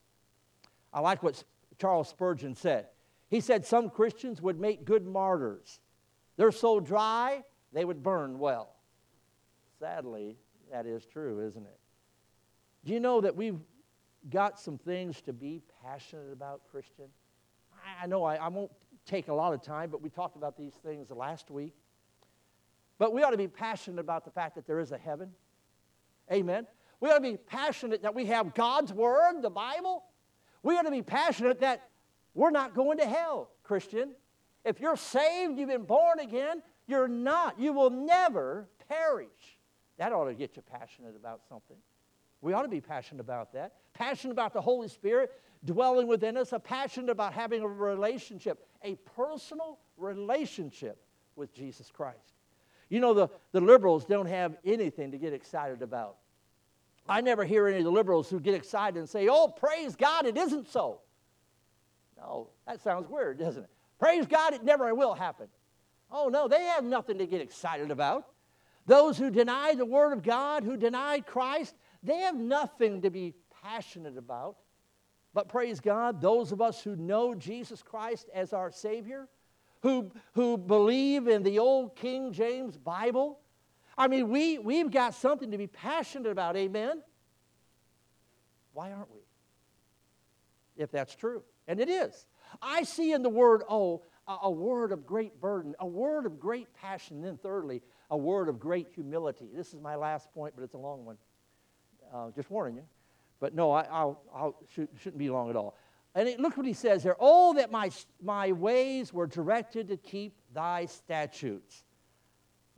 [0.92, 1.42] I like what
[1.80, 2.88] Charles Spurgeon said.
[3.30, 5.80] He said some Christians would make good martyrs.
[6.36, 8.76] They're so dry, they would burn well.
[9.80, 10.36] Sadly,
[10.70, 11.78] that is true, isn't it?
[12.84, 13.60] Do you know that we've
[14.30, 17.06] got some things to be passionate about, Christian?
[17.74, 18.70] I, I know I, I won't
[19.04, 21.74] take a lot of time, but we talked about these things last week.
[22.98, 25.30] but we ought to be passionate about the fact that there is a heaven.
[26.32, 26.66] Amen.
[27.00, 30.04] We ought to be passionate that we have God's Word, the Bible.
[30.62, 31.88] We ought to be passionate that
[32.34, 34.12] we're not going to hell, Christian.
[34.64, 37.58] If you're saved, you've been born again, you're not.
[37.58, 39.58] You will never perish.
[39.98, 41.76] That ought to get you passionate about something.
[42.40, 43.74] We ought to be passionate about that.
[44.02, 45.30] Passionate about the Holy Spirit
[45.64, 51.00] dwelling within us, a passion about having a relationship, a personal relationship
[51.36, 52.34] with Jesus Christ.
[52.88, 56.16] You know, the, the liberals don't have anything to get excited about.
[57.08, 60.26] I never hear any of the liberals who get excited and say, Oh, praise God,
[60.26, 60.98] it isn't so.
[62.16, 63.70] No, that sounds weird, doesn't it?
[64.00, 65.46] Praise God, it never will happen.
[66.10, 68.26] Oh, no, they have nothing to get excited about.
[68.84, 73.34] Those who deny the Word of God, who deny Christ, they have nothing to be
[73.62, 74.56] passionate about.
[75.34, 79.28] But praise God, those of us who know Jesus Christ as our Savior,
[79.80, 83.38] who, who believe in the old King James Bible,
[83.96, 87.02] I mean, we, we've got something to be passionate about, amen?
[88.72, 89.20] Why aren't we?
[90.76, 91.42] If that's true.
[91.68, 92.26] And it is.
[92.60, 96.72] I see in the word, oh, a, word of great burden, a word of great
[96.74, 99.48] passion, and then thirdly, a word of great humility.
[99.54, 101.16] This is my last point, but it's a long one.
[102.12, 102.82] Uh, just warning you.
[103.42, 105.76] But no, I I'll, I'll, should, shouldn't be long at all.
[106.14, 107.16] And it, look what he says there.
[107.18, 107.90] Oh, that my,
[108.22, 111.82] my ways were directed to keep thy statutes.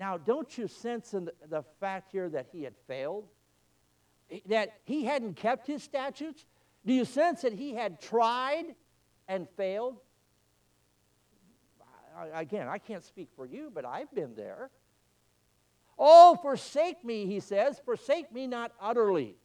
[0.01, 3.27] Now, don't you sense in the, the fact here that he had failed?
[4.47, 6.47] That he hadn't kept his statutes?
[6.87, 8.65] Do you sense that he had tried
[9.29, 9.99] and failed?
[12.17, 14.71] I, again, I can't speak for you, but I've been there.
[15.99, 19.37] Oh, forsake me, he says, forsake me not utterly.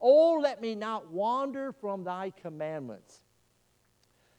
[0.00, 3.22] Oh, let me not wander from thy commandments.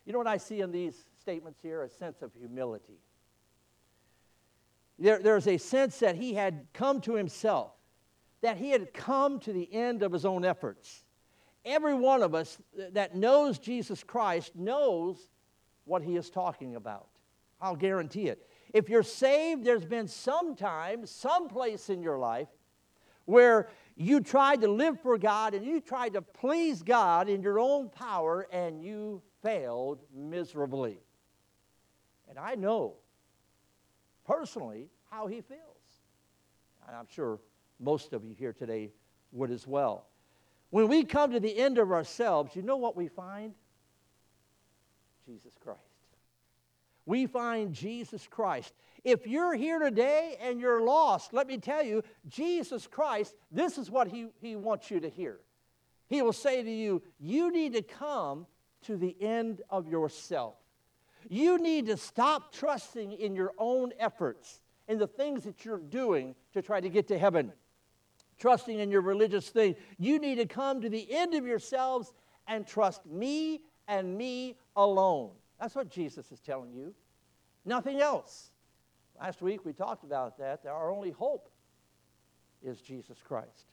[0.05, 1.83] You know what I see in these statements here?
[1.83, 2.99] A sense of humility.
[4.97, 7.71] There, there's a sense that he had come to himself,
[8.41, 11.03] that he had come to the end of his own efforts.
[11.65, 15.29] Every one of us that knows Jesus Christ knows
[15.85, 17.07] what he is talking about.
[17.61, 18.47] I'll guarantee it.
[18.73, 22.47] If you're saved, there's been some time, some place in your life
[23.29, 27.59] where you tried to live for God and you tried to please God in your
[27.59, 30.99] own power and you failed miserably.
[32.27, 32.95] And I know
[34.25, 35.59] personally how he feels.
[36.87, 37.39] And I'm sure
[37.79, 38.91] most of you here today
[39.31, 40.07] would as well.
[40.71, 43.53] When we come to the end of ourselves, you know what we find?
[45.25, 45.79] Jesus Christ.
[47.09, 48.71] We find Jesus Christ.
[49.03, 53.89] If you're here today and you're lost, let me tell you, Jesus Christ, this is
[53.89, 55.39] what he, he wants you to hear.
[56.05, 58.45] He will say to you, You need to come
[58.83, 60.53] to the end of yourself.
[61.27, 66.35] You need to stop trusting in your own efforts, in the things that you're doing
[66.53, 67.51] to try to get to heaven,
[68.37, 69.75] trusting in your religious thing.
[69.97, 72.13] You need to come to the end of yourselves
[72.45, 75.31] and trust me and me alone.
[75.59, 76.93] That's what Jesus is telling you.
[77.65, 78.51] Nothing else.
[79.19, 80.65] Last week we talked about that.
[80.65, 81.49] Our only hope
[82.63, 83.67] is Jesus Christ.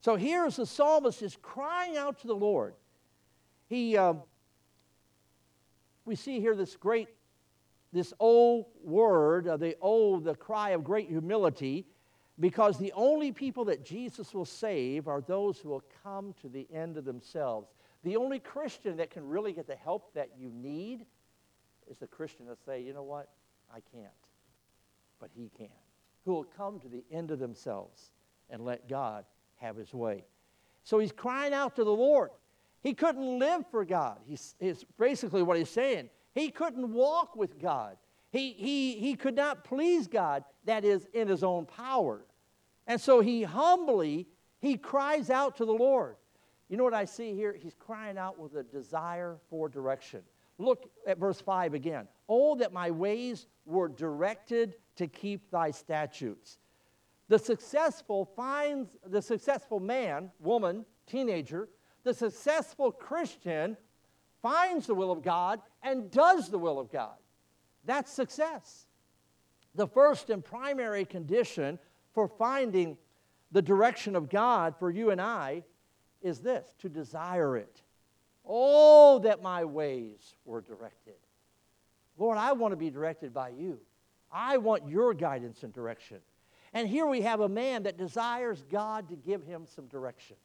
[0.00, 2.74] So here's the psalmist is crying out to the Lord.
[3.68, 4.22] He um,
[6.04, 7.08] we see here this great,
[7.92, 11.86] this old word, uh, the old, the cry of great humility,
[12.40, 16.66] because the only people that Jesus will save are those who will come to the
[16.74, 17.68] end of themselves.
[18.04, 21.06] The only Christian that can really get the help that you need
[21.90, 23.28] is the Christian that say, you know what,
[23.72, 24.10] I can't,
[25.20, 25.68] but he can.
[26.24, 28.10] Who will come to the end of themselves
[28.50, 29.24] and let God
[29.56, 30.24] have his way.
[30.84, 32.30] So he's crying out to the Lord.
[32.82, 34.18] He couldn't live for God.
[34.26, 36.10] He's, he's basically what he's saying.
[36.34, 37.96] He couldn't walk with God.
[38.30, 42.24] He, he, he could not please God, that is, in his own power.
[42.86, 44.26] And so he humbly,
[44.60, 46.16] he cries out to the Lord.
[46.72, 47.54] You know what I see here?
[47.62, 50.22] He's crying out with a desire for direction.
[50.56, 52.08] Look at verse 5 again.
[52.30, 56.56] Oh, that my ways were directed to keep thy statutes.
[57.28, 61.68] The successful finds, the successful man, woman, teenager,
[62.04, 63.76] the successful Christian
[64.40, 67.18] finds the will of God and does the will of God.
[67.84, 68.86] That's success.
[69.74, 71.78] The first and primary condition
[72.14, 72.96] for finding
[73.50, 75.64] the direction of God for you and I
[76.22, 77.82] is this to desire it.
[78.44, 81.14] Oh, that my ways were directed.
[82.18, 83.78] Lord, I want to be directed by you.
[84.32, 86.18] I want your guidance and direction.
[86.72, 90.36] And here we have a man that desires God to give him some direction.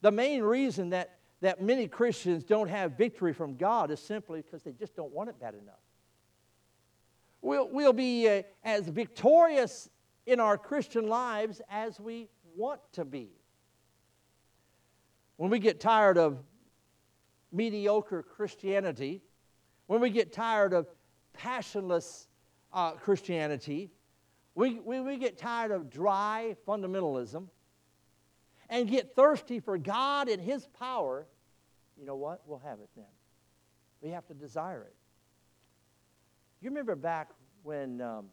[0.00, 4.62] The main reason that, that many Christians don't have victory from God is simply because
[4.62, 5.74] they just don't want it bad enough.
[7.42, 9.90] We'll, we'll be uh, as victorious
[10.26, 13.30] in our Christian lives as we want to be.
[15.42, 16.38] When we get tired of
[17.50, 19.22] mediocre Christianity,
[19.88, 20.86] when we get tired of
[21.32, 22.28] passionless
[22.72, 23.90] uh, Christianity,
[24.54, 27.48] we, we, we get tired of dry fundamentalism
[28.68, 31.26] and get thirsty for God and His power,
[31.98, 32.42] you know what?
[32.46, 33.04] We'll have it then.
[34.00, 34.94] We have to desire it.
[36.60, 37.30] You remember back
[37.64, 38.26] when um,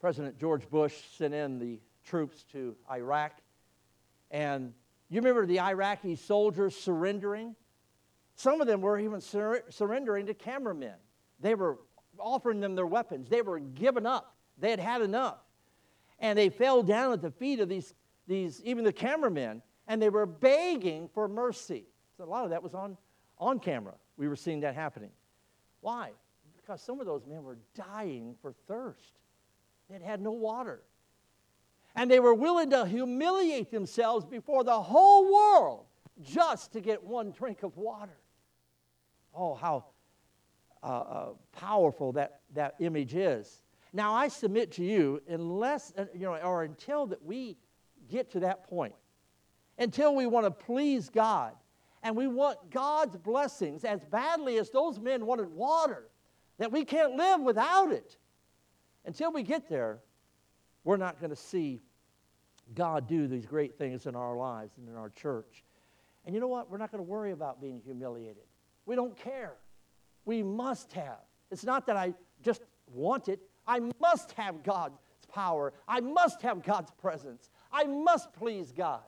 [0.00, 3.32] President George Bush sent in the troops to Iraq,
[4.30, 4.72] and
[5.08, 7.54] you remember the Iraqi soldiers surrendering?
[8.34, 10.94] Some of them were even sur- surrendering to cameramen.
[11.40, 11.78] They were
[12.18, 13.28] offering them their weapons.
[13.28, 14.34] They were giving up.
[14.58, 15.38] They had had enough.
[16.18, 17.94] And they fell down at the feet of these,
[18.26, 21.84] these even the cameramen, and they were begging for mercy.
[22.16, 22.96] So a lot of that was on,
[23.38, 23.94] on camera.
[24.16, 25.10] We were seeing that happening.
[25.80, 26.10] Why?
[26.56, 29.20] Because some of those men were dying for thirst.
[29.88, 30.82] They had had no water.
[31.96, 35.86] And they were willing to humiliate themselves before the whole world
[36.22, 38.18] just to get one drink of water.
[39.34, 39.86] Oh, how
[40.82, 43.62] uh, uh, powerful that, that image is.
[43.92, 47.56] Now, I submit to you, unless, uh, you know, or until that we
[48.10, 48.94] get to that point,
[49.78, 51.54] until we want to please God
[52.02, 56.08] and we want God's blessings as badly as those men wanted water,
[56.58, 58.16] that we can't live without it.
[59.06, 60.00] Until we get there,
[60.84, 61.80] we're not going to see
[62.74, 65.64] God do these great things in our lives and in our church.
[66.24, 66.70] And you know what?
[66.70, 68.42] We're not going to worry about being humiliated.
[68.84, 69.54] We don't care.
[70.24, 71.20] We must have.
[71.50, 74.98] It's not that I just want it, I must have God's
[75.32, 75.72] power.
[75.88, 77.50] I must have God's presence.
[77.72, 79.02] I must please God.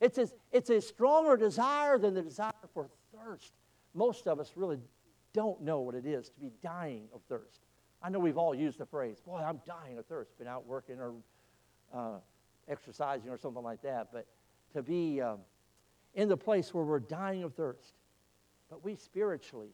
[0.00, 3.52] It's a, it's a stronger desire than the desire for thirst.
[3.94, 4.78] Most of us really
[5.32, 7.60] don't know what it is to be dying of thirst.
[8.02, 10.96] I know we've all used the phrase, boy, I'm dying of thirst, been out working
[10.98, 11.14] or
[11.94, 12.18] uh,
[12.68, 14.26] exercising or something like that, but
[14.72, 15.38] to be um,
[16.14, 17.94] in the place where we're dying of thirst.
[18.68, 19.70] But we spiritually,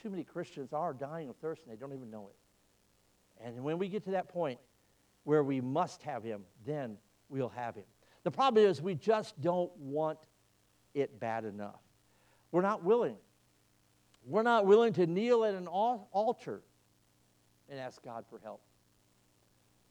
[0.00, 3.44] too many Christians are dying of thirst and they don't even know it.
[3.44, 4.58] And when we get to that point
[5.24, 6.96] where we must have Him, then
[7.28, 7.84] we'll have Him.
[8.22, 10.18] The problem is we just don't want
[10.94, 11.80] it bad enough.
[12.52, 13.16] We're not willing.
[14.26, 16.62] We're not willing to kneel at an altar
[17.68, 18.62] and ask God for help.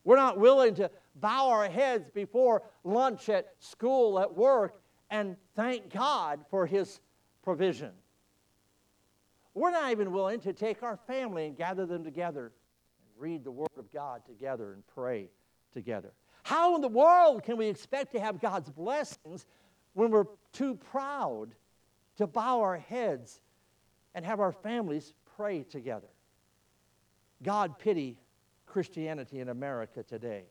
[0.04, 5.92] We're not willing to bow our heads before lunch at school, at work, and thank
[5.94, 7.00] God for His
[7.44, 7.92] provision.
[9.54, 13.52] We're not even willing to take our family and gather them together and read the
[13.52, 15.30] Word of God together and pray
[15.74, 16.12] together.
[16.44, 19.46] How in the world can we expect to have God's blessings
[19.94, 21.50] when we're too proud
[22.18, 23.39] to bow our heads
[24.16, 26.10] and have our families pray together?
[27.42, 28.18] God pity
[28.74, 30.46] Christianity in America today.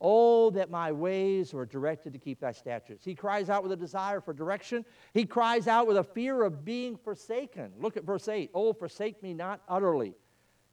[0.00, 3.04] Oh, that my ways were directed to keep thy statutes.
[3.04, 4.84] He cries out with a desire for direction.
[5.14, 7.72] He cries out with a fear of being forsaken.
[7.80, 8.50] Look at verse 8.
[8.54, 10.14] Oh, forsake me not utterly.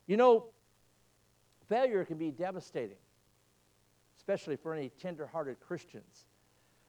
[0.05, 0.45] You know,
[1.67, 2.97] failure can be devastating,
[4.17, 6.27] especially for any tender-hearted Christians.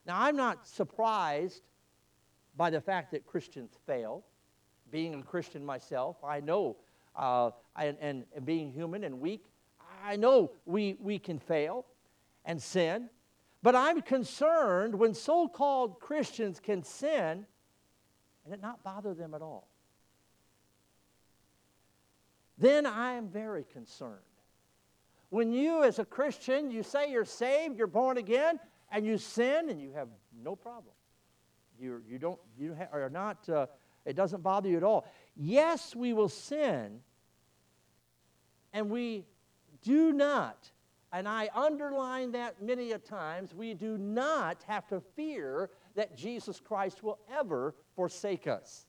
[0.05, 1.62] Now, I'm not surprised
[2.57, 4.25] by the fact that Christians fail.
[4.90, 6.77] Being a Christian myself, I know,
[7.17, 9.47] uh, and, and, and being human and weak,
[10.05, 11.87] I know we, we can fail
[12.45, 13.09] and sin,
[13.62, 17.47] but I'm concerned when so called Christians can sin
[18.45, 19.67] and it not bother them at all.
[22.59, 24.19] Then I am very concerned.
[25.31, 28.61] When you, as a Christian, you say you're saved, you're born again,
[28.93, 30.09] and you sin and you have
[30.43, 30.95] no problem.
[31.81, 33.67] You, you don't, you are not, uh,
[34.05, 35.07] it doesn't bother you at all.
[35.35, 37.01] Yes, we will sin,
[38.73, 39.25] and we
[39.85, 40.70] do not,
[41.12, 46.59] and I underline that many a times, we do not have to fear that Jesus
[46.59, 48.87] Christ will ever forsake us.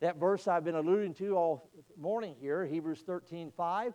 [0.00, 3.92] That verse I've been alluding to all morning here, Hebrews 13 5,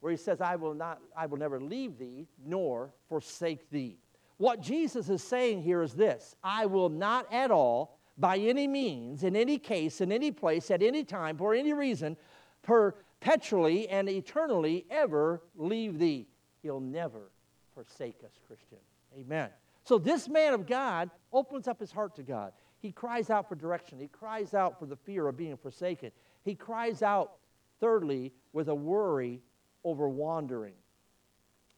[0.00, 3.98] where he says, I will, not, I will never leave thee nor forsake thee.
[4.36, 9.24] What Jesus is saying here is this I will not at all, by any means,
[9.24, 12.16] in any case, in any place, at any time, for any reason,
[12.62, 16.26] per perpetually and eternally ever leave thee.
[16.62, 17.30] He'll never
[17.74, 18.78] forsake us, Christian.
[19.18, 19.50] Amen.
[19.84, 22.52] So this man of God opens up his heart to God.
[22.78, 23.98] He cries out for direction.
[23.98, 26.12] He cries out for the fear of being forsaken.
[26.44, 27.32] He cries out,
[27.78, 29.42] thirdly, with a worry
[29.84, 30.74] over wandering.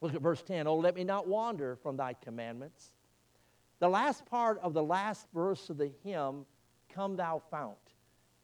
[0.01, 0.67] Look at verse 10.
[0.67, 2.93] Oh, let me not wander from thy commandments.
[3.79, 6.45] The last part of the last verse of the hymn,
[6.93, 7.77] Come Thou Fount.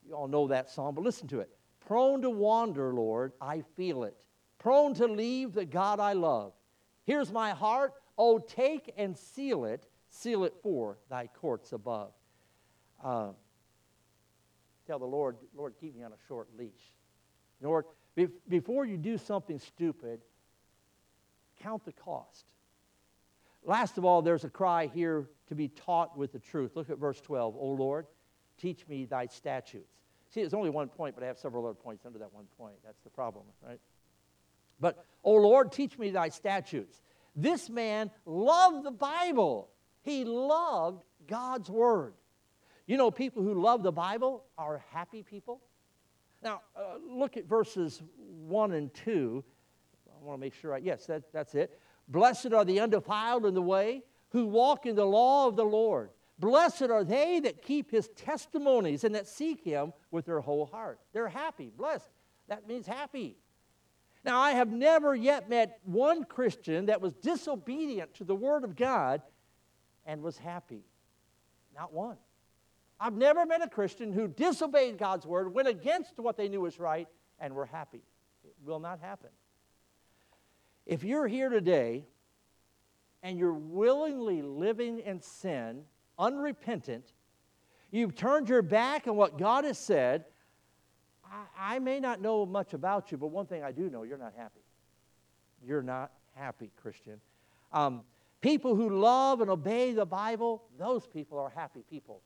[0.05, 1.49] You all know that song, but listen to it.
[1.85, 4.15] Prone to wander, Lord, I feel it.
[4.59, 6.53] Prone to leave the God I love.
[7.05, 7.93] Here's my heart.
[8.17, 9.87] Oh, take and seal it.
[10.09, 12.11] Seal it for thy courts above.
[13.03, 13.29] Uh,
[14.85, 16.93] tell the Lord, Lord, keep me on a short leash.
[17.61, 17.85] Lord,
[18.47, 20.21] before you do something stupid,
[21.61, 22.45] count the cost.
[23.63, 26.75] Last of all, there's a cry here to be taught with the truth.
[26.75, 27.55] Look at verse 12.
[27.57, 28.07] O Lord,
[28.57, 29.98] teach me thy statutes.
[30.29, 32.75] See, it's only one point, but I have several other points under that one point.
[32.85, 33.79] That's the problem, right?
[34.79, 37.01] But, O Lord, teach me thy statutes.
[37.35, 39.69] This man loved the Bible,
[40.01, 42.13] he loved God's word.
[42.85, 45.61] You know, people who love the Bible are happy people.
[46.41, 49.43] Now, uh, look at verses 1 and 2.
[50.07, 51.79] I want to make sure I, yes, that, that's it.
[52.07, 56.09] Blessed are the undefiled in the way who walk in the law of the Lord.
[56.39, 60.99] Blessed are they that keep his testimonies and that seek him with their whole heart.
[61.11, 62.09] They're happy, blessed.
[62.47, 63.37] That means happy.
[64.23, 68.75] Now, I have never yet met one Christian that was disobedient to the Word of
[68.75, 69.21] God
[70.05, 70.83] and was happy.
[71.75, 72.17] Not one.
[72.99, 76.79] I've never met a Christian who disobeyed God's Word, went against what they knew was
[76.79, 77.07] right,
[77.39, 78.03] and were happy.
[78.43, 79.29] It will not happen.
[80.85, 82.05] If you're here today
[83.23, 85.83] and you're willingly living in sin,
[86.19, 87.05] unrepentant,
[87.89, 90.25] you've turned your back on what God has said,
[91.25, 94.17] I, I, may not know much about you, but one thing I do know you're
[94.17, 94.61] not happy.
[95.65, 97.19] You're not happy, Christian.
[97.71, 98.01] Um,
[98.41, 102.21] people who love and obey the Bible, those people are happy people.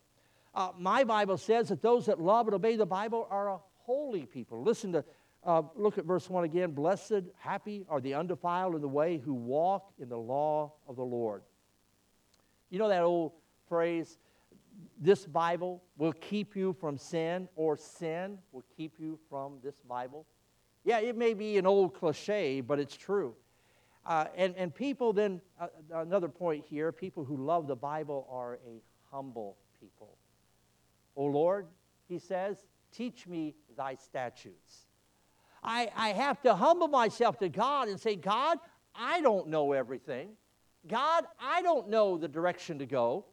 [0.56, 4.26] Uh, my Bible says that those that love and obey the Bible are a holy
[4.26, 4.64] people.
[4.64, 5.04] Listen to
[5.46, 6.72] uh, look at verse 1 again.
[6.72, 11.04] Blessed, happy are the undefiled in the way who walk in the law of the
[11.04, 11.44] Lord.
[12.70, 13.34] You know that old
[13.74, 14.20] phrase,
[15.02, 20.28] this Bible will keep you from sin, or sin will keep you from this Bible?
[20.84, 23.34] Yeah, it may be an old cliche, but it's true.
[24.06, 28.60] Uh, and, and people then, uh, another point here people who love the Bible are
[28.68, 30.20] a humble people.
[31.16, 31.66] O Lord,
[32.08, 32.58] he says,
[32.92, 34.86] teach me thy statutes.
[35.64, 38.60] I, I have to humble myself to God and say, God,
[38.94, 40.30] I don't know everything.
[40.88, 43.26] God, I don't know the direction to go.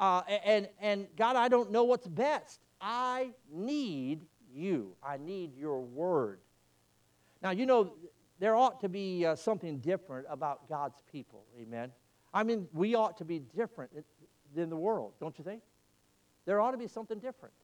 [0.00, 2.60] Uh, and, and God, I don't know what's best.
[2.80, 4.96] I need you.
[5.02, 6.40] I need your word.
[7.42, 7.92] Now, you know,
[8.38, 11.44] there ought to be uh, something different about God's people.
[11.60, 11.92] Amen.
[12.32, 13.90] I mean, we ought to be different
[14.54, 15.60] than the world, don't you think?
[16.46, 17.54] There ought to be something different.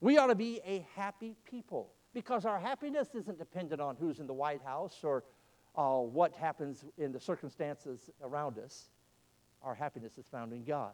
[0.00, 4.28] We ought to be a happy people because our happiness isn't dependent on who's in
[4.28, 5.24] the White House or
[5.74, 8.90] uh, what happens in the circumstances around us.
[9.64, 10.92] Our happiness is found in God.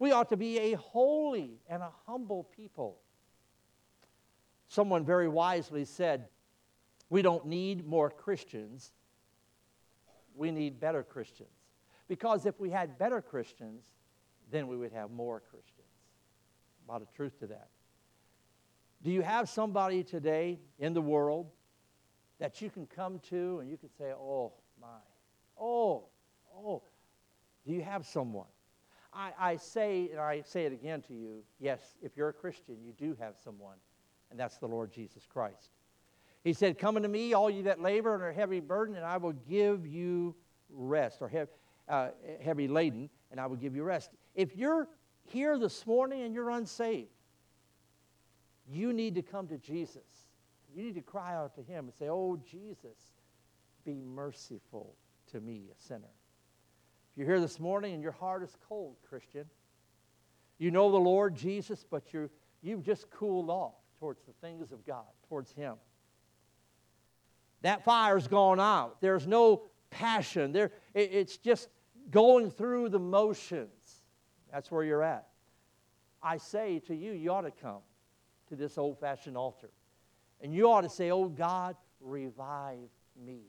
[0.00, 2.96] We ought to be a holy and a humble people.
[4.66, 6.26] Someone very wisely said,
[7.10, 8.92] We don't need more Christians,
[10.34, 11.50] we need better Christians.
[12.08, 13.84] Because if we had better Christians,
[14.50, 15.86] then we would have more Christians.
[16.88, 17.68] A lot of truth to that.
[19.02, 21.50] Do you have somebody today in the world
[22.38, 24.88] that you can come to and you can say, oh, my,
[25.58, 26.06] oh,
[26.56, 26.82] oh?
[27.66, 28.48] Do you have someone?
[29.12, 32.76] I, I say, and I say it again to you, yes, if you're a Christian,
[32.84, 33.76] you do have someone,
[34.30, 35.70] and that's the Lord Jesus Christ.
[36.44, 39.16] He said, Come unto me, all you that labor and are heavy burdened, and I
[39.16, 40.34] will give you
[40.70, 41.50] rest, or heavy,
[41.88, 42.08] uh,
[42.42, 44.10] heavy laden, and I will give you rest.
[44.34, 44.88] If you're
[45.24, 47.08] here this morning and you're unsaved,
[48.68, 50.28] you need to come to Jesus.
[50.74, 53.12] You need to cry out to him and say, Oh, Jesus,
[53.84, 54.94] be merciful
[55.32, 56.12] to me, a sinner.
[57.20, 59.44] You're here this morning and your heart is cold, Christian,
[60.56, 62.30] you know the Lord Jesus, but you're,
[62.62, 65.74] you've just cooled off towards the things of God, towards Him.
[67.60, 69.02] That fire's gone out.
[69.02, 70.52] There's no passion.
[70.52, 71.68] There, it, it's just
[72.10, 74.00] going through the motions.
[74.50, 75.28] That's where you're at.
[76.22, 77.82] I say to you, you ought to come
[78.48, 79.68] to this old fashioned altar.
[80.40, 82.88] And you ought to say, Oh God, revive
[83.22, 83.42] me.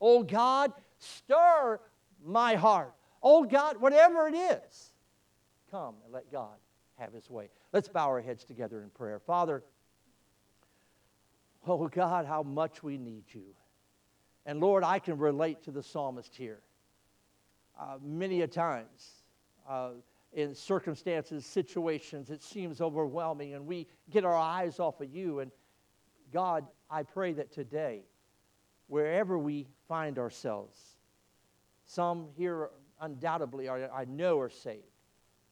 [0.00, 1.80] Oh God, stir
[2.24, 2.94] my heart.
[3.22, 4.92] Oh God, whatever it is,
[5.70, 6.56] come and let God
[6.98, 7.48] have his way.
[7.72, 9.18] Let's bow our heads together in prayer.
[9.18, 9.62] Father,
[11.66, 13.54] oh God, how much we need you.
[14.46, 16.60] And Lord, I can relate to the psalmist here.
[17.78, 19.22] Uh, many a times,
[19.68, 19.90] uh,
[20.32, 25.40] in circumstances, situations, it seems overwhelming, and we get our eyes off of you.
[25.40, 25.50] And
[26.32, 28.02] God, I pray that today,
[28.86, 30.78] wherever we find ourselves,
[31.84, 32.70] some here
[33.00, 34.84] undoubtedly are, I know are saved.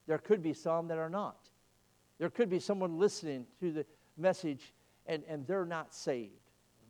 [0.07, 1.49] There could be some that are not.
[2.18, 3.86] There could be someone listening to the
[4.16, 4.72] message
[5.07, 6.32] and, and they're not saved.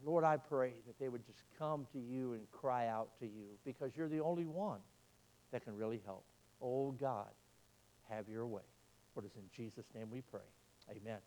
[0.05, 3.49] Lord, I pray that they would just come to you and cry out to you
[3.65, 4.79] because you're the only one
[5.53, 6.25] that can really help.
[6.63, 7.29] Oh, God,
[8.09, 8.63] have your way.
[9.13, 10.41] For it is in Jesus' name we pray.
[10.91, 11.19] Amen.